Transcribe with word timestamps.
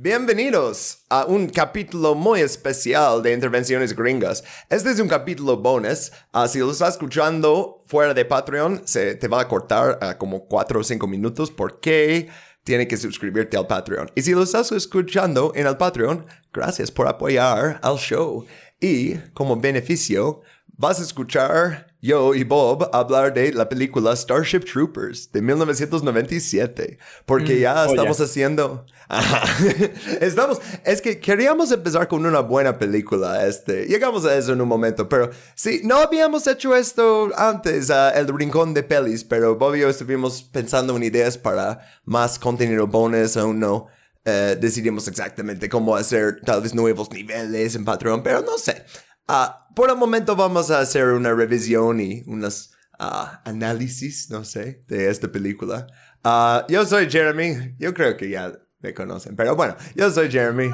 Bienvenidos 0.00 1.04
a 1.08 1.24
un 1.24 1.48
capítulo 1.48 2.14
muy 2.14 2.40
especial 2.40 3.20
de 3.20 3.32
Intervenciones 3.32 3.96
Gringas. 3.96 4.44
Este 4.70 4.92
es 4.92 5.00
un 5.00 5.08
capítulo 5.08 5.56
bonus. 5.56 6.12
Ah, 6.30 6.46
si 6.46 6.60
lo 6.60 6.70
estás 6.70 6.90
escuchando 6.90 7.82
fuera 7.88 8.14
de 8.14 8.24
Patreon, 8.24 8.82
se 8.84 9.16
te 9.16 9.26
va 9.26 9.40
a 9.40 9.48
cortar 9.48 9.98
a 10.00 10.16
como 10.16 10.46
4 10.46 10.78
o 10.78 10.84
5 10.84 11.04
minutos 11.08 11.50
porque 11.50 12.28
tiene 12.62 12.86
que 12.86 12.96
suscribirte 12.96 13.56
al 13.56 13.66
Patreon. 13.66 14.08
Y 14.14 14.22
si 14.22 14.34
lo 14.34 14.44
estás 14.44 14.70
escuchando 14.70 15.50
en 15.56 15.66
el 15.66 15.76
Patreon, 15.76 16.26
gracias 16.52 16.92
por 16.92 17.08
apoyar 17.08 17.80
al 17.82 17.96
show. 17.96 18.46
Y 18.80 19.16
como 19.34 19.56
beneficio, 19.56 20.42
vas 20.76 21.00
a 21.00 21.02
escuchar 21.02 21.87
yo 22.00 22.34
y 22.34 22.44
Bob 22.44 22.88
hablar 22.92 23.34
de 23.34 23.52
la 23.52 23.68
película 23.68 24.14
Starship 24.14 24.60
Troopers 24.60 25.30
de 25.32 25.42
1997, 25.42 26.98
porque 27.26 27.56
Mm, 27.56 27.58
ya 27.60 27.86
oh, 27.86 27.90
estamos 27.90 28.18
ya. 28.18 28.24
haciendo... 28.24 28.86
Ajá. 29.08 29.42
estamos... 30.20 30.60
Es 30.84 31.00
que 31.00 31.18
queríamos 31.18 31.72
empezar 31.72 32.06
con 32.08 32.24
una 32.24 32.40
buena 32.40 32.78
película, 32.78 33.46
este... 33.46 33.86
Llegamos 33.86 34.24
a 34.24 34.36
eso 34.36 34.52
en 34.52 34.60
un 34.60 34.68
momento, 34.68 35.08
pero 35.08 35.30
sí, 35.54 35.80
no 35.84 35.96
habíamos 35.96 36.46
hecho 36.46 36.74
esto 36.76 37.30
antes, 37.36 37.90
ah, 37.90 38.10
El 38.10 38.28
Rincón 38.28 38.74
de 38.74 38.82
Pelis, 38.82 39.24
pero 39.24 39.56
Bob 39.56 39.74
y 39.74 39.80
yo 39.80 39.88
estuvimos 39.88 40.42
pensando 40.42 40.96
en 40.96 41.02
ideas 41.02 41.36
para 41.36 41.80
más 42.04 42.38
contenido 42.38 42.86
bonus, 42.86 43.36
aún 43.36 43.60
no 43.60 43.88
eh, 44.24 44.58
decidimos 44.60 45.08
exactamente 45.08 45.70
cómo 45.70 45.96
hacer 45.96 46.40
tal 46.44 46.60
vez 46.60 46.74
nuevos 46.74 47.10
niveles 47.10 47.74
en 47.74 47.84
Patreon, 47.84 48.22
pero 48.22 48.42
no 48.42 48.58
sé. 48.58 48.84
Ah, 49.30 49.68
por 49.76 49.90
el 49.90 49.96
momento 49.96 50.34
vamos 50.36 50.70
a 50.70 50.80
hacer 50.80 51.08
una 51.08 51.34
revisión 51.34 52.00
y 52.00 52.22
unos 52.26 52.72
ah, 52.98 53.42
análisis, 53.44 54.30
no 54.30 54.42
sé, 54.42 54.82
de 54.88 55.10
esta 55.10 55.30
película. 55.30 55.86
Ah, 56.24 56.64
yo 56.70 56.86
soy 56.86 57.10
Jeremy, 57.10 57.74
yo 57.78 57.92
creo 57.92 58.16
que 58.16 58.30
ya 58.30 58.58
me 58.80 58.94
conocen, 58.94 59.36
pero 59.36 59.54
bueno, 59.54 59.76
yo 59.94 60.10
soy 60.10 60.30
Jeremy. 60.30 60.70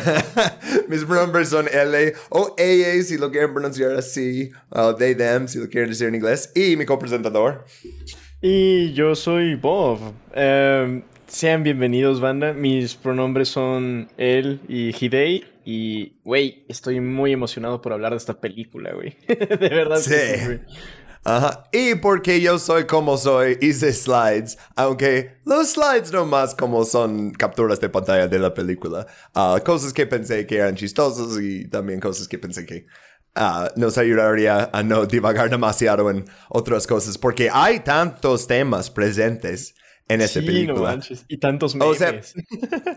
Mis 0.88 1.04
pronombres 1.04 1.48
son 1.48 1.68
L 1.72 2.12
o 2.28 2.54
ella 2.58 3.02
si 3.02 3.16
lo 3.16 3.30
quieren 3.30 3.54
pronunciar 3.54 3.92
así, 3.92 4.50
o 4.68 4.94
they, 4.94 5.14
them 5.14 5.48
si 5.48 5.58
lo 5.58 5.66
quieren 5.70 5.88
decir 5.88 6.08
en 6.08 6.16
inglés, 6.16 6.52
y 6.54 6.76
mi 6.76 6.84
copresentador. 6.84 7.64
Y 8.42 8.92
yo 8.92 9.14
soy 9.14 9.54
Bob. 9.54 10.00
Em, 10.34 11.02
sean 11.30 11.62
bienvenidos, 11.62 12.20
banda. 12.20 12.52
Mis 12.52 12.96
pronombres 12.96 13.48
son 13.48 14.10
él 14.16 14.60
y 14.68 14.94
Hidei. 14.94 15.44
Y, 15.64 16.14
güey, 16.24 16.64
estoy 16.68 17.00
muy 17.00 17.32
emocionado 17.32 17.80
por 17.80 17.92
hablar 17.92 18.12
de 18.12 18.18
esta 18.18 18.40
película, 18.40 18.92
güey. 18.92 19.16
de 19.28 19.68
verdad. 19.68 19.96
que 19.96 20.02
Sí. 20.02 20.74
Ajá. 21.22 21.68
Y 21.70 21.94
porque 21.96 22.40
yo 22.40 22.58
soy 22.58 22.84
como 22.84 23.16
soy, 23.16 23.58
hice 23.60 23.92
slides, 23.92 24.58
aunque 24.74 25.38
los 25.44 25.72
slides 25.72 26.12
no 26.12 26.24
más 26.24 26.54
como 26.54 26.84
son 26.84 27.30
capturas 27.32 27.78
de 27.78 27.88
pantalla 27.88 28.26
de 28.26 28.38
la 28.38 28.52
película. 28.52 29.06
Ah, 29.34 29.60
cosas 29.64 29.92
que 29.92 30.06
pensé 30.06 30.46
que 30.46 30.56
eran 30.56 30.74
chistosas 30.74 31.38
y 31.40 31.68
también 31.68 32.00
cosas 32.00 32.26
que 32.26 32.38
pensé 32.38 32.66
que 32.66 32.86
ah, 33.36 33.70
nos 33.76 33.98
ayudaría 33.98 34.70
a 34.72 34.82
no 34.82 35.06
divagar 35.06 35.50
demasiado 35.50 36.10
en 36.10 36.24
otras 36.48 36.86
cosas, 36.86 37.18
porque 37.18 37.50
hay 37.52 37.80
tantos 37.80 38.46
temas 38.46 38.90
presentes 38.90 39.74
en 40.12 40.20
esa 40.20 40.34
Sí, 40.34 40.40
no 40.40 40.46
película. 40.46 40.80
manches. 40.90 41.24
Y 41.28 41.38
tantos 41.38 41.74
O 41.74 41.78
memes. 41.78 41.98
sea, 41.98 42.20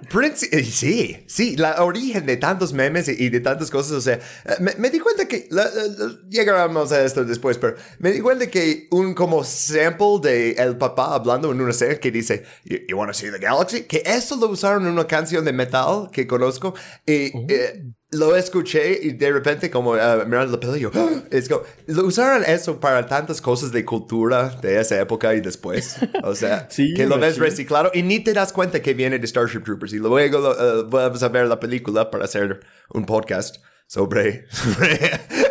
Princi- 0.10 0.50
eh, 0.52 0.64
sí, 0.64 1.18
sí, 1.28 1.56
la 1.56 1.84
origen 1.84 2.26
de 2.26 2.38
tantos 2.38 2.74
memes 2.74 3.08
y, 3.08 3.12
y 3.24 3.30
de 3.30 3.40
tantas 3.40 3.70
cosas, 3.70 3.92
o 3.94 4.02
sea, 4.02 4.16
eh, 4.16 4.56
me, 4.60 4.74
me 4.78 4.90
di 4.90 5.00
cuenta 5.00 5.28
que, 5.28 5.48
la- 5.52 5.66
la- 5.66 5.88
la- 6.06 6.20
llegaremos 6.30 6.92
a 6.92 7.04
esto 7.04 7.24
después, 7.26 7.58
pero 7.58 7.76
me 8.00 8.12
di 8.12 8.20
cuenta 8.20 8.48
que 8.48 8.88
un 8.92 9.14
como 9.14 9.44
sample 9.44 10.20
de 10.22 10.52
el 10.54 10.78
papá 10.78 11.14
hablando 11.16 11.52
en 11.52 11.62
una 11.62 11.74
serie 11.74 12.00
que 12.00 12.12
dice, 12.12 12.44
you, 12.66 12.78
you 12.88 12.98
wanna 12.98 13.14
see 13.14 13.30
the 13.32 13.40
galaxy? 13.40 13.84
Que 13.84 14.04
eso 14.06 14.36
lo 14.36 14.48
usaron 14.48 14.84
en 14.86 14.94
una 14.94 15.08
canción 15.08 15.46
de 15.46 15.54
metal 15.54 16.10
que 16.12 16.28
conozco 16.28 16.74
y 17.06 17.32
eh, 17.52 17.84
lo 18.14 18.36
escuché 18.36 19.00
y 19.02 19.12
de 19.14 19.32
repente 19.32 19.70
como 19.70 19.96
eh, 19.98 20.26
mirando 20.26 20.54
la 20.54 20.60
película, 20.60 20.78
yo, 20.78 20.92
"Ah", 20.94 21.24
es 21.32 21.50
como, 21.50 21.64
lo 21.88 22.06
usaron 22.06 22.44
eso 22.46 22.80
para 22.80 23.06
tantas 23.06 23.42
cosas 23.42 23.72
de 23.72 23.84
cultura 23.86 24.50
de 24.62 24.80
esa 24.80 25.00
época 25.00 25.34
y 25.36 25.42
después, 25.42 25.98
o 26.24 26.34
sea, 26.36 26.68
Sí, 26.70 26.94
que 26.94 27.06
lo 27.06 27.18
ves 27.20 27.38
reciclado 27.38 27.92
y 27.94 28.04
ni 28.04 28.20
te 28.20 28.34
das 28.34 28.54
cuenta 28.54 28.82
que 28.82 28.94
viene 28.94 29.20
de 29.20 29.28
Starship 29.28 29.64
Troopers. 29.64 29.94
Y 29.94 29.98
luego 29.98 30.40
lo, 30.40 30.82
eh, 30.82 30.86
vamos 30.90 31.22
a 31.24 31.30
ver 31.30 31.48
la 31.48 31.60
película 31.60 32.10
para 32.10 32.26
hacer 32.26 32.62
un 32.94 33.06
podcast 33.06 33.58
sobre, 33.88 34.46
sobre 34.52 35.00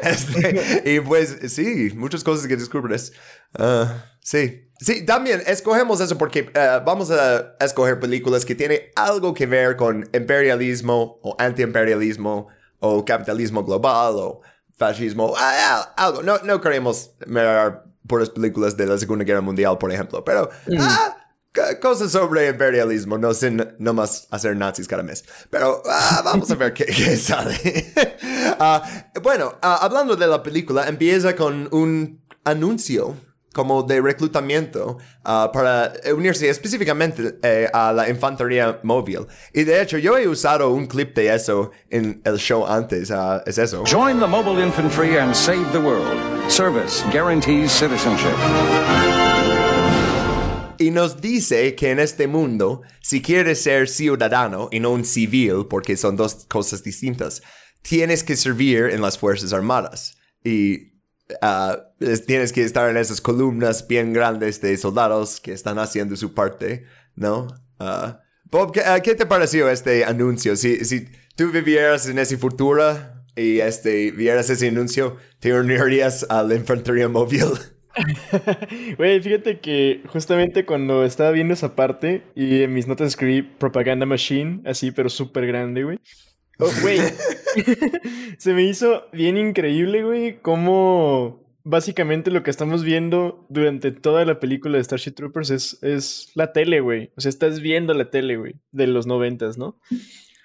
este. 0.02 0.82
Y 0.96 1.00
pues 1.00 1.36
sí, 1.48 1.92
muchas 1.94 2.24
cosas 2.24 2.46
que 2.46 2.56
descubres. 2.56 3.12
Ah, 3.58 4.04
sí. 4.20 4.68
Sí, 4.84 5.04
también 5.06 5.42
escogemos 5.46 6.00
eso 6.00 6.18
porque 6.18 6.50
eh, 6.54 6.80
vamos 6.84 7.10
a 7.10 7.54
escoger 7.60 8.00
películas 8.00 8.44
que 8.44 8.54
tienen 8.54 8.80
algo 8.96 9.32
que 9.32 9.46
ver 9.46 9.76
con 9.76 10.08
imperialismo 10.12 11.20
o 11.22 11.36
antiimperialismo 11.38 12.48
o 12.80 13.04
capitalismo 13.04 13.64
global 13.64 14.14
o 14.16 14.40
fascismo, 14.76 15.34
ah, 15.36 15.52
ah, 15.70 15.94
algo. 15.96 16.22
No, 16.22 16.38
no 16.38 16.60
queremos 16.60 17.12
mirar 17.26 17.84
puras 18.08 18.30
películas 18.30 18.76
de 18.76 18.86
la 18.86 18.98
Segunda 18.98 19.24
Guerra 19.24 19.40
Mundial, 19.40 19.78
por 19.78 19.92
ejemplo, 19.92 20.24
pero 20.24 20.50
ah, 20.80 21.16
c- 21.54 21.78
cosas 21.78 22.10
sobre 22.10 22.48
imperialismo, 22.48 23.18
no 23.18 23.32
sin 23.34 23.64
no 23.78 23.94
más 23.94 24.26
hacer 24.32 24.56
nazis 24.56 24.88
cada 24.88 25.04
mes. 25.04 25.24
Pero 25.50 25.80
ah, 25.88 26.22
vamos 26.24 26.50
a 26.50 26.56
ver 26.56 26.72
qué, 26.74 26.86
qué 26.86 27.16
sale. 27.16 27.56
Ah, 28.64 28.82
bueno, 29.22 29.54
ah, 29.62 29.78
hablando 29.82 30.14
de 30.14 30.26
la 30.26 30.42
película, 30.42 30.86
empieza 30.88 31.34
con 31.34 31.68
un 31.72 32.22
anuncio 32.44 33.16
como 33.52 33.82
de 33.82 34.00
reclutamiento 34.00 34.98
ah, 35.24 35.50
para 35.52 35.92
unirse 36.14 36.48
específicamente 36.48 37.38
eh, 37.42 37.68
a 37.72 37.92
la 37.92 38.08
infantería 38.08 38.80
móvil. 38.82 39.26
Y 39.52 39.64
de 39.64 39.82
hecho, 39.82 39.98
yo 39.98 40.16
he 40.18 40.26
usado 40.26 40.70
un 40.70 40.86
clip 40.86 41.14
de 41.14 41.34
eso 41.34 41.70
en 41.90 42.20
el 42.24 42.38
show 42.38 42.66
antes. 42.66 43.10
ah, 43.10 43.42
es 43.46 43.58
eso. 43.58 43.84
Join 43.86 44.18
the 44.20 44.26
mobile 44.26 44.62
infantry 44.62 45.18
and 45.18 45.34
save 45.34 45.70
the 45.72 45.80
world. 45.80 46.18
Service 46.48 47.02
guarantees 47.12 47.70
citizenship. 47.70 48.36
Y 50.78 50.90
nos 50.90 51.20
dice 51.20 51.76
que 51.76 51.90
en 51.90 52.00
este 52.00 52.26
mundo, 52.26 52.82
si 53.00 53.22
quieres 53.22 53.62
ser 53.62 53.88
ciudadano 53.88 54.68
y 54.72 54.80
no 54.80 54.90
un 54.90 55.04
civil, 55.04 55.66
porque 55.70 55.96
son 55.96 56.16
dos 56.16 56.44
cosas 56.48 56.82
distintas, 56.82 57.40
tienes 57.82 58.24
que 58.24 58.34
servir 58.34 58.86
en 58.90 59.00
las 59.00 59.16
Fuerzas 59.16 59.52
Armadas. 59.52 60.16
Y 60.42 60.91
es- 62.00 62.26
tienes 62.26 62.52
que 62.52 62.64
estar 62.64 62.88
en 62.90 62.96
esas 62.96 63.20
columnas 63.20 63.86
bien 63.88 64.12
grandes 64.12 64.60
de 64.60 64.76
soldados 64.76 65.40
que 65.40 65.52
están 65.52 65.78
haciendo 65.78 66.16
su 66.16 66.34
parte, 66.34 66.84
¿no? 67.14 67.48
Ah, 67.78 68.20
Bob, 68.50 68.72
¿qué, 68.72 68.80
ah, 68.80 69.00
qué 69.00 69.14
te 69.14 69.26
pareció 69.26 69.68
este 69.70 70.04
anuncio? 70.04 70.56
Si, 70.56 70.84
si 70.84 71.08
tú 71.36 71.50
vivieras 71.50 72.06
en 72.08 72.18
ese 72.18 72.36
futuro 72.36 72.94
y 73.34 73.60
este, 73.60 74.10
vieras 74.10 74.50
ese 74.50 74.68
anuncio, 74.68 75.16
¿te 75.40 75.52
unirías 75.58 76.26
a 76.28 76.42
la 76.42 76.54
infantería 76.54 77.08
móvil? 77.08 77.46
Güey, 78.96 79.20
fíjate 79.22 79.60
que 79.60 80.02
justamente 80.06 80.64
cuando 80.64 81.04
estaba 81.04 81.30
viendo 81.30 81.54
esa 81.54 81.74
parte 81.74 82.22
y 82.34 82.62
en 82.62 82.72
mis 82.72 82.86
notas 82.86 83.08
escribí 83.08 83.42
Propaganda 83.42 84.06
Machine, 84.06 84.62
así, 84.64 84.90
pero 84.92 85.08
súper 85.10 85.46
grande, 85.46 85.84
güey. 85.84 85.98
Oh, 86.62 86.70
güey. 86.82 86.98
Se 88.38 88.52
me 88.54 88.62
hizo 88.62 89.06
bien 89.12 89.36
increíble, 89.36 90.02
güey, 90.04 90.38
cómo 90.40 91.42
básicamente 91.64 92.30
lo 92.30 92.42
que 92.42 92.50
estamos 92.50 92.82
viendo 92.82 93.46
durante 93.48 93.92
toda 93.92 94.24
la 94.24 94.40
película 94.40 94.76
de 94.76 94.84
Starship 94.84 95.12
Troopers 95.12 95.50
es, 95.50 95.82
es 95.82 96.30
la 96.34 96.52
tele, 96.52 96.80
güey. 96.80 97.12
O 97.16 97.20
sea, 97.20 97.28
estás 97.28 97.60
viendo 97.60 97.94
la 97.94 98.10
tele, 98.10 98.36
güey, 98.36 98.54
de 98.72 98.86
los 98.86 99.06
noventas, 99.06 99.58
¿no? 99.58 99.78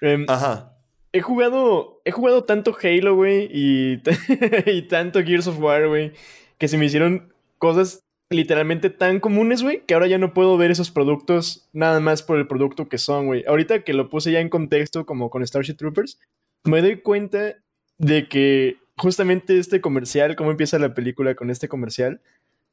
Em, 0.00 0.26
Ajá. 0.28 0.74
He 1.12 1.20
jugado, 1.20 2.02
he 2.04 2.10
jugado 2.10 2.44
tanto 2.44 2.76
Halo, 2.82 3.16
güey, 3.16 3.48
y, 3.52 4.02
y 4.66 4.82
tanto 4.82 5.22
Gears 5.22 5.46
of 5.46 5.58
War, 5.58 5.88
güey, 5.88 6.12
que 6.58 6.68
se 6.68 6.78
me 6.78 6.86
hicieron 6.86 7.32
cosas 7.58 8.04
literalmente 8.30 8.90
tan 8.90 9.20
comunes, 9.20 9.62
güey, 9.62 9.82
que 9.86 9.94
ahora 9.94 10.06
ya 10.06 10.18
no 10.18 10.34
puedo 10.34 10.56
ver 10.56 10.70
esos 10.70 10.90
productos 10.90 11.68
nada 11.72 12.00
más 12.00 12.22
por 12.22 12.38
el 12.38 12.46
producto 12.46 12.88
que 12.88 12.98
son, 12.98 13.26
güey. 13.26 13.44
Ahorita 13.46 13.82
que 13.84 13.94
lo 13.94 14.10
puse 14.10 14.32
ya 14.32 14.40
en 14.40 14.48
contexto, 14.50 15.06
como 15.06 15.30
con 15.30 15.46
Starship 15.46 15.76
Troopers, 15.76 16.18
me 16.64 16.82
doy 16.82 16.96
cuenta 17.00 17.56
de 17.96 18.28
que 18.28 18.76
justamente 18.96 19.58
este 19.58 19.80
comercial, 19.80 20.36
cómo 20.36 20.50
empieza 20.50 20.78
la 20.78 20.92
película 20.94 21.34
con 21.34 21.50
este 21.50 21.68
comercial, 21.68 22.20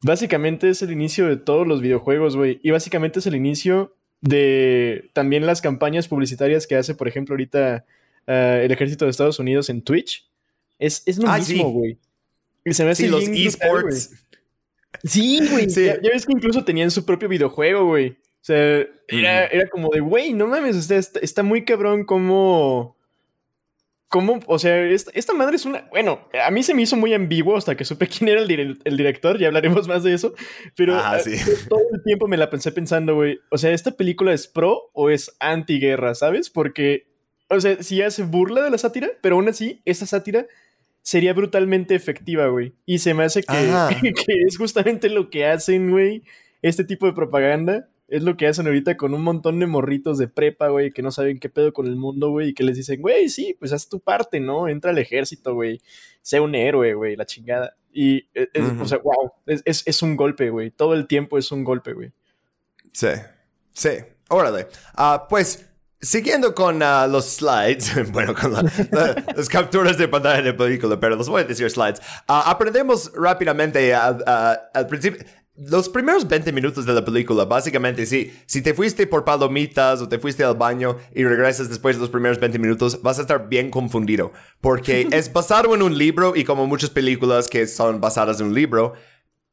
básicamente 0.02 0.70
es 0.70 0.82
el 0.82 0.92
inicio 0.92 1.28
de 1.28 1.38
todos 1.38 1.66
los 1.66 1.82
videojuegos, 1.82 2.36
güey, 2.36 2.60
y 2.62 2.72
básicamente 2.72 3.20
es 3.20 3.28
el 3.28 3.36
inicio 3.36 3.96
de 4.22 5.10
también 5.14 5.46
las 5.46 5.62
campañas 5.62 6.08
publicitarias 6.08 6.68
que 6.68 6.76
hace, 6.76 6.96
por 6.96 7.08
ejemplo, 7.08 7.34
ahorita 7.34 7.86
eh, 8.28 8.62
el 8.66 8.72
ejército 8.72 9.06
de 9.06 9.12
Estados 9.12 9.40
Unidos 9.40 9.70
en 9.70 9.82
Twitch. 9.84 10.28
Es, 10.80 11.04
es 11.06 11.18
lo 11.18 11.30
Ah, 11.30 11.38
mismo, 11.38 11.70
güey. 11.72 11.98
Y 12.66 12.74
se 12.74 12.84
me 12.84 12.90
hace 12.90 13.04
Sí, 13.04 13.10
los 13.10 13.24
esports. 13.28 14.25
Sí, 15.04 15.40
güey. 15.52 15.70
Sí. 15.70 15.86
Ya, 15.86 16.02
ya 16.02 16.10
ves 16.12 16.26
que 16.26 16.34
incluso 16.34 16.64
tenían 16.64 16.92
su 16.92 17.06
propio 17.06 17.28
videojuego, 17.30 17.86
güey. 17.86 18.10
O 18.10 18.46
sea, 18.46 18.58
era, 19.08 19.46
Mm. 19.46 19.50
era 19.52 19.70
como 19.70 19.90
de, 19.90 20.02
güey, 20.02 20.34
no 20.34 20.46
mames, 20.48 20.76
o 20.76 20.82
sea, 20.82 20.98
está, 21.00 21.20
está 21.20 21.44
muy 21.44 21.66
cabrón 21.66 22.06
como... 22.06 22.96
¿Cómo? 24.08 24.40
O 24.46 24.60
sea, 24.60 24.82
esta, 24.84 25.12
esta, 25.16 25.34
madre 25.34 25.56
es 25.56 25.66
una. 25.66 25.88
Bueno, 25.90 26.30
a 26.42 26.52
mí 26.52 26.62
se 26.62 26.74
me 26.76 26.84
hizo 26.84 26.96
muy 26.96 27.14
ambiguo 27.14 27.58
hasta 27.58 27.76
que 27.76 27.84
supe 27.84 28.08
quién 28.08 28.30
era 28.30 28.42
el, 28.42 28.80
el 28.84 28.98
director, 28.98 29.40
ya 29.40 29.48
hablaremos 29.48 29.88
más 29.88 30.04
de 30.04 30.14
eso. 30.14 30.36
Pero 30.76 30.96
ah, 30.96 31.18
sí. 31.20 31.36
todo 31.68 31.82
el 31.92 32.04
tiempo 32.04 32.28
me 32.28 32.38
la 32.38 32.50
pensé 32.50 32.72
pensando, 32.72 33.16
güey. 33.16 33.40
O 33.50 33.58
sea, 33.58 33.72
¿esta 33.72 33.92
película 33.98 34.32
es 34.32 34.48
pro 34.48 34.90
o 34.94 35.10
es 35.10 35.36
anti-guerra, 35.40 36.14
sabes? 36.14 36.50
Porque, 36.52 37.08
o 37.50 37.60
sea, 37.60 37.82
sí 37.82 38.02
hace 38.04 38.24
burla 38.24 38.62
de 38.62 38.70
la 38.70 38.78
sátira, 38.78 39.10
pero 39.22 39.36
aún 39.36 39.50
así, 39.50 39.82
esa 39.86 40.06
sátira 40.06 40.46
sería 41.06 41.34
brutalmente 41.34 41.94
efectiva, 41.94 42.48
güey. 42.48 42.74
Y 42.86 42.98
se 42.98 43.14
me 43.14 43.24
hace 43.24 43.44
que, 43.44 43.54
que 44.26 44.42
es 44.48 44.58
justamente 44.58 45.08
lo 45.08 45.30
que 45.30 45.46
hacen, 45.46 45.92
güey, 45.92 46.24
este 46.64 46.84
tipo 46.84 47.06
de 47.06 47.14
propaganda 47.14 47.88
es 48.08 48.24
lo 48.24 48.38
que 48.38 48.48
hacen 48.48 48.66
ahorita 48.66 48.98
con 48.98 49.14
un 49.14 49.22
montón 49.22 49.60
de 49.60 49.68
morritos 49.68 50.18
de 50.18 50.28
prepa, 50.28 50.70
güey, 50.70 50.92
que 50.92 51.04
no 51.04 51.12
saben 51.12 51.40
qué 51.40 51.48
pedo 51.48 51.74
con 51.74 51.86
el 51.86 51.96
mundo, 51.96 52.32
güey, 52.32 52.50
y 52.50 52.54
que 52.56 52.64
les 52.64 52.76
dicen, 52.76 53.02
güey, 53.02 53.30
sí, 53.30 53.56
pues 53.60 53.72
haz 53.72 53.88
tu 53.88 54.00
parte, 54.00 54.40
¿no? 54.40 54.68
Entra 54.68 54.92
al 54.92 54.98
ejército, 54.98 55.54
güey. 55.54 55.80
Sé 56.22 56.40
un 56.40 56.56
héroe, 56.56 56.96
güey, 56.96 57.16
la 57.16 57.26
chingada. 57.26 57.78
Y, 57.94 58.28
es, 58.34 58.50
o 58.80 58.86
sea, 58.86 58.98
wow, 58.98 59.32
es, 59.46 59.84
es, 59.86 60.02
un 60.02 60.16
golpe, 60.16 60.50
güey. 60.50 60.72
Todo 60.72 60.96
el 60.96 61.08
tiempo 61.08 61.38
es 61.38 61.52
un 61.52 61.64
golpe, 61.64 61.94
güey. 61.94 62.12
Sí, 62.92 63.10
sí, 63.72 63.90
órale. 64.30 64.68
Uh, 64.98 65.28
pues, 65.30 65.70
siguiendo 66.02 66.54
con 66.54 66.82
uh, 66.82 67.08
los 67.10 67.26
slides, 67.26 68.12
bueno, 68.12 68.34
con 68.34 68.54
las 68.54 69.50
capturas 69.50 69.98
de 69.98 70.08
pantalla 70.08 70.42
de 70.42 70.54
película, 70.54 71.00
pero 71.00 71.16
los 71.16 71.30
voy 71.30 71.42
a 71.42 71.46
decir 71.46 71.70
slides. 71.70 72.00
Uh, 72.28 72.44
aprendemos 72.46 73.12
rápidamente 73.16 73.94
al 73.94 74.88
principio 74.88 75.26
los 75.58 75.88
primeros 75.88 76.28
20 76.28 76.52
minutos 76.52 76.86
de 76.86 76.94
la 76.94 77.06
película, 77.06 77.46
básicamente, 77.46 78.06
sí, 78.06 78.34
si 78.46 78.62
te 78.62 78.74
fuiste 78.74 79.08
por 79.08 79.24
palomitas 79.24 80.02
o 80.02 80.10
te 80.10 80.20
fuiste 80.20 80.44
al 80.44 80.56
baño 80.56 80.98
y 81.14 81.24
regresas 81.24 81.70
después 81.70 81.96
de 81.96 82.02
los 82.02 82.10
primeros 82.10 82.40
20 82.40 82.60
minutos, 82.60 83.02
vas 83.02 83.20
a 83.20 83.22
estar 83.22 83.48
bien 83.48 83.70
confundido. 83.70 84.34
Porque 84.60 85.08
es 85.12 85.32
basado 85.32 85.74
en 85.74 85.82
un 85.82 85.98
libro 85.98 86.36
y 86.36 86.44
como 86.44 86.68
muchas 86.68 86.90
películas 86.90 87.48
que 87.48 87.68
son 87.68 88.02
basadas 88.02 88.42
en 88.42 88.48
un 88.48 88.54
libro, 88.54 88.94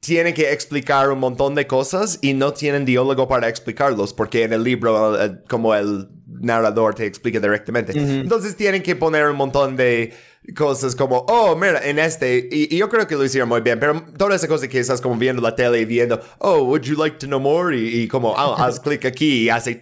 tienen 0.02 0.34
que 0.34 0.52
explicar 0.52 1.10
un 1.10 1.20
montón 1.20 1.54
de 1.54 1.68
cosas 1.68 2.18
y 2.22 2.34
no 2.34 2.52
tienen 2.52 2.84
diálogo 2.84 3.28
para 3.28 3.48
explicarlos, 3.48 4.12
porque 4.12 4.42
en 4.42 4.52
el 4.52 4.64
libro, 4.64 5.16
como 5.48 5.76
el 5.76 6.08
narrador 6.26 6.96
te 6.96 7.06
explica 7.06 7.38
directamente. 7.38 7.92
Entonces 7.96 8.56
tienen 8.56 8.82
que 8.82 8.96
poner 8.96 9.28
un 9.28 9.36
montón 9.36 9.76
de 9.76 10.12
cosas 10.56 10.96
como, 10.96 11.18
oh, 11.28 11.54
mira, 11.54 11.80
en 11.84 12.00
este, 12.00 12.48
y, 12.50 12.76
yo 12.76 12.88
creo 12.88 13.06
que 13.06 13.14
lo 13.14 13.24
hicieron 13.24 13.48
muy 13.48 13.60
bien, 13.60 13.78
pero 13.78 14.04
toda 14.18 14.34
esa 14.34 14.48
cosa 14.48 14.66
que 14.66 14.80
estás 14.80 15.00
como 15.00 15.14
viendo 15.14 15.40
la 15.40 15.54
tele 15.54 15.78
y 15.78 15.84
viendo, 15.84 16.20
oh, 16.38 16.64
would 16.64 16.82
you 16.82 16.96
like 16.96 17.18
to 17.18 17.28
know 17.28 17.38
more? 17.38 17.72
Y, 17.76 18.08
como, 18.08 18.30
oh, 18.32 18.56
haz 18.58 18.80
clic 18.80 19.04
aquí 19.04 19.44
y 19.44 19.50
hace 19.50 19.80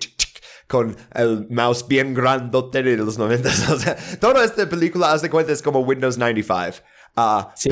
con 0.67 0.97
el 1.15 1.47
mouse 1.49 1.89
bien 1.89 2.13
grandote 2.13 2.83
de 2.83 2.99
los 2.99 3.17
90. 3.17 3.49
O 3.73 3.79
sea, 3.79 3.97
toda 4.21 4.45
esta 4.45 4.69
película, 4.69 5.13
haz 5.13 5.23
de 5.23 5.31
cuenta, 5.31 5.51
es 5.51 5.63
como 5.63 5.81
Windows 5.81 6.19
95. 6.19 6.85
Ah, 7.17 7.53
sí. 7.55 7.71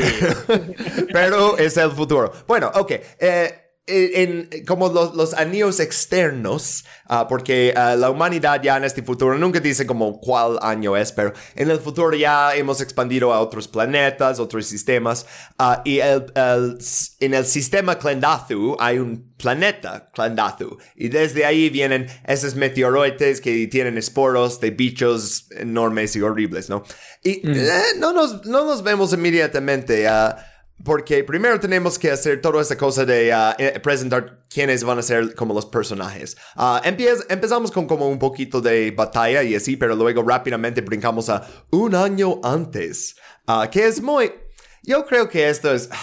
pero 1.12 1.56
es 1.58 1.76
el 1.76 1.92
futuro. 1.92 2.32
Bueno, 2.46 2.70
ok. 2.74 2.92
Eh, 3.18 3.67
en, 3.88 4.48
como 4.66 4.88
los, 4.88 5.14
los, 5.14 5.34
anillos 5.34 5.80
externos, 5.80 6.84
uh, 7.08 7.26
porque 7.28 7.74
uh, 7.74 7.98
la 7.98 8.10
humanidad 8.10 8.62
ya 8.62 8.76
en 8.76 8.84
este 8.84 9.02
futuro 9.02 9.36
nunca 9.38 9.60
dice 9.60 9.86
como 9.86 10.20
cuál 10.20 10.58
año 10.62 10.96
es, 10.96 11.12
pero 11.12 11.32
en 11.56 11.70
el 11.70 11.78
futuro 11.80 12.14
ya 12.14 12.54
hemos 12.54 12.80
expandido 12.80 13.32
a 13.32 13.40
otros 13.40 13.66
planetas, 13.66 14.38
otros 14.38 14.66
sistemas, 14.66 15.26
uh, 15.58 15.80
y 15.84 16.00
el, 16.00 16.26
el, 16.34 16.78
en 17.20 17.34
el 17.34 17.46
sistema 17.46 17.98
Klendathu 17.98 18.76
hay 18.78 18.98
un 18.98 19.32
planeta 19.36 20.10
Klendathu, 20.12 20.78
y 20.94 21.08
desde 21.08 21.44
ahí 21.44 21.70
vienen 21.70 22.06
esos 22.26 22.54
meteoroides 22.54 23.40
que 23.40 23.66
tienen 23.68 23.96
esporos 23.96 24.60
de 24.60 24.70
bichos 24.70 25.46
enormes 25.52 26.14
y 26.16 26.22
horribles, 26.22 26.68
¿no? 26.68 26.82
Y 27.22 27.40
mm. 27.42 27.50
eh, 27.54 27.82
no, 27.98 28.12
nos, 28.12 28.44
no 28.44 28.64
nos 28.64 28.82
vemos 28.82 29.12
inmediatamente. 29.12 30.06
Porque 30.84 31.24
primero 31.24 31.58
tenemos 31.58 31.98
que 31.98 32.10
hacer 32.10 32.40
toda 32.40 32.62
esta 32.62 32.76
cosa 32.76 33.04
de 33.04 33.34
uh, 33.34 33.54
eh, 33.58 33.80
presentar 33.80 34.44
quiénes 34.48 34.84
van 34.84 34.98
a 34.98 35.02
ser 35.02 35.34
como 35.34 35.52
los 35.54 35.66
personajes. 35.66 36.36
Uh, 36.56 36.78
empezamos 36.84 37.70
con 37.70 37.86
como 37.86 38.08
un 38.08 38.18
poquito 38.18 38.60
de 38.60 38.90
batalla 38.92 39.42
y 39.42 39.54
así, 39.54 39.76
pero 39.76 39.96
luego 39.96 40.22
rápidamente 40.22 40.80
brincamos 40.80 41.28
a 41.28 41.46
un 41.70 41.94
año 41.94 42.40
antes. 42.42 43.16
Uh, 43.46 43.68
que 43.70 43.86
es 43.86 44.00
muy... 44.00 44.32
Yo 44.82 45.04
creo 45.06 45.28
que 45.28 45.48
esto 45.48 45.72
es... 45.72 45.88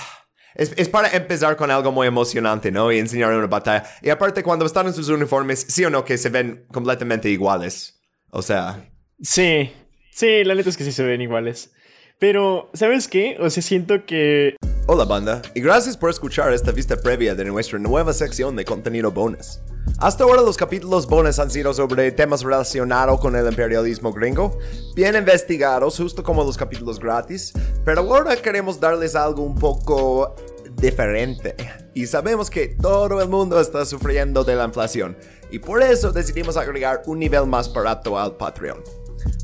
Es, 0.58 0.72
es, 0.78 0.88
para 0.88 1.10
empezar 1.10 1.58
con 1.58 1.70
algo 1.70 1.92
muy 1.92 2.08
emocionante, 2.08 2.72
¿no? 2.72 2.90
Y 2.90 2.98
enseñar 2.98 3.34
una 3.34 3.46
batalla. 3.46 3.84
Y 4.02 4.10
aparte, 4.10 4.42
cuando 4.42 4.66
están 4.66 4.88
en 4.88 4.94
sus 4.94 5.10
uniformes, 5.10 5.66
sí 5.68 5.84
o 5.84 5.90
no, 5.90 6.06
que 6.06 6.18
se 6.18 6.30
ven 6.30 6.66
completamente 6.72 7.30
iguales. 7.30 8.02
O 8.30 8.42
sea... 8.42 8.90
Sí, 9.22 9.70
sí, 10.14 10.46
la 10.46 10.56
neta 10.56 10.70
es 10.70 10.78
que 10.78 10.86
sí 10.86 10.94
se 10.94 11.04
ven 11.04 11.20
iguales. 11.20 11.74
Pero, 12.20 12.70
¿sabes 12.74 13.10
qué? 13.10 13.36
O 13.42 13.50
sea, 13.50 13.62
siento 13.62 14.06
que... 14.06 14.56
Hola 14.88 15.04
banda, 15.04 15.42
y 15.56 15.62
gracias 15.62 15.98
por 15.98 16.12
escuchar 16.12 16.54
esta 16.54 16.72
vista 16.72 16.96
previa 16.96 17.34
de 17.34 17.44
nuestra 17.44 17.80
nueva 17.80 18.14
sección 18.14 18.56
de 18.56 18.66
contenido 18.66 19.12
bonus. 19.12 19.60
Hasta 19.98 20.24
ahora 20.24 20.44
los 20.44 20.58
capítulos 20.58 21.08
bonus 21.08 21.40
han 21.40 21.50
sido 21.50 21.74
sobre 21.74 22.12
temas 22.12 22.44
relacionados 22.44 23.20
con 23.20 23.36
el 23.36 23.48
imperialismo 23.48 24.14
gringo, 24.14 24.60
bien 24.96 25.16
investigados 25.16 25.98
justo 25.98 26.22
como 26.22 26.44
los 26.44 26.56
capítulos 26.56 27.00
gratis, 27.00 27.52
pero 27.84 28.02
ahora 28.02 28.36
queremos 28.36 28.80
darles 28.80 29.16
algo 29.16 29.42
un 29.42 29.56
poco 29.56 30.36
diferente. 30.76 31.56
Y 31.96 32.06
sabemos 32.06 32.52
que 32.52 32.68
todo 32.80 33.20
el 33.20 33.28
mundo 33.28 33.60
está 33.60 33.86
sufriendo 33.86 34.44
de 34.44 34.56
la 34.56 34.66
inflación, 34.66 35.18
y 35.50 35.58
por 35.58 35.82
eso 35.82 36.12
decidimos 36.12 36.58
agregar 36.58 37.02
un 37.08 37.18
nivel 37.18 37.48
más 37.48 37.74
barato 37.74 38.20
al 38.20 38.38
Patreon. 38.38 38.84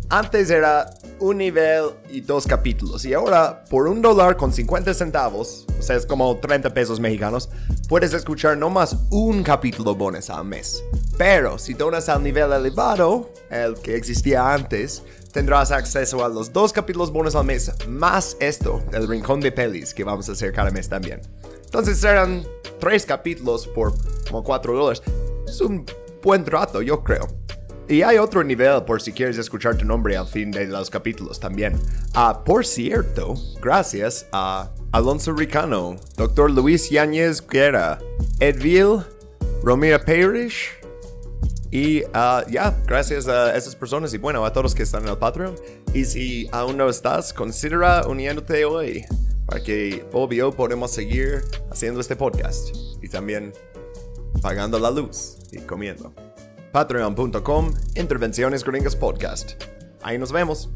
Antes 0.09 0.51
era 0.51 0.93
un 1.21 1.37
nivel 1.37 1.91
y 2.09 2.19
dos 2.19 2.45
capítulos. 2.45 3.05
Y 3.05 3.13
ahora, 3.13 3.63
por 3.69 3.87
un 3.87 4.01
dólar 4.01 4.35
con 4.35 4.51
50 4.51 4.93
centavos, 4.93 5.65
o 5.79 5.81
sea, 5.81 5.95
es 5.95 6.05
como 6.05 6.35
30 6.37 6.73
pesos 6.73 6.99
mexicanos, 6.99 7.49
puedes 7.87 8.13
escuchar 8.13 8.57
no 8.57 8.69
más 8.69 8.97
un 9.11 9.43
capítulo 9.43 9.95
bonus 9.95 10.29
al 10.29 10.45
mes. 10.45 10.83
Pero 11.17 11.57
si 11.59 11.75
donas 11.75 12.09
al 12.09 12.23
nivel 12.23 12.51
elevado, 12.51 13.29
el 13.49 13.75
que 13.75 13.95
existía 13.95 14.51
antes, 14.51 15.03
tendrás 15.31 15.71
acceso 15.71 16.25
a 16.25 16.29
los 16.29 16.51
dos 16.51 16.73
capítulos 16.73 17.11
bonus 17.11 17.35
al 17.35 17.45
mes, 17.45 17.71
más 17.87 18.35
esto, 18.39 18.83
el 18.91 19.07
rincón 19.07 19.39
de 19.39 19.51
pelis, 19.51 19.93
que 19.93 20.03
vamos 20.03 20.27
a 20.27 20.31
hacer 20.31 20.51
cada 20.51 20.71
mes 20.71 20.89
también. 20.89 21.21
Entonces 21.63 21.99
serán 21.99 22.43
tres 22.79 23.05
capítulos 23.05 23.67
por 23.67 23.93
como 24.27 24.43
4 24.43 24.75
dólares. 24.75 25.03
Es 25.47 25.61
un 25.61 25.85
buen 26.23 26.43
trato, 26.43 26.81
yo 26.81 27.03
creo. 27.03 27.27
Y 27.91 28.03
hay 28.03 28.19
otro 28.19 28.41
nivel 28.41 28.85
por 28.85 29.01
si 29.01 29.11
quieres 29.11 29.37
escuchar 29.37 29.75
tu 29.75 29.83
nombre 29.83 30.15
al 30.15 30.25
fin 30.25 30.49
de 30.49 30.65
los 30.65 30.89
capítulos 30.89 31.41
también. 31.41 31.77
Ah, 32.13 32.41
por 32.45 32.65
cierto, 32.65 33.33
gracias 33.61 34.27
a 34.31 34.71
Alonso 34.93 35.33
Ricano, 35.33 35.97
Dr. 36.15 36.51
Luis 36.51 36.89
Yáñez 36.89 37.45
Guerra, 37.45 37.99
Edville, 38.39 39.03
Romira 39.61 39.99
Parrish, 39.99 40.69
y 41.69 42.03
uh, 42.03 42.49
ya, 42.49 42.81
gracias 42.87 43.27
a 43.27 43.57
esas 43.57 43.75
personas 43.75 44.13
y 44.13 44.17
bueno, 44.17 44.45
a 44.45 44.53
todos 44.53 44.73
que 44.73 44.83
están 44.83 45.03
en 45.03 45.09
el 45.09 45.17
Patreon. 45.17 45.55
Y 45.93 46.05
si 46.05 46.47
aún 46.53 46.77
no 46.77 46.87
estás, 46.87 47.33
considera 47.33 48.07
uniéndote 48.07 48.63
hoy 48.63 49.03
para 49.45 49.61
que 49.61 50.05
obvio 50.13 50.53
podemos 50.53 50.91
seguir 50.91 51.41
haciendo 51.69 51.99
este 51.99 52.15
podcast 52.15 52.73
y 53.01 53.09
también 53.09 53.51
pagando 54.41 54.79
la 54.79 54.91
luz 54.91 55.39
y 55.51 55.57
comiendo 55.59 56.13
patreon.com, 56.71 57.73
Intervenciones 57.95 58.63
Gringas 58.63 58.95
Podcast. 58.95 59.61
Ahí 60.01 60.17
nos 60.17 60.31
vemos. 60.31 60.69